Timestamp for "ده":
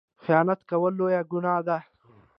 1.67-1.77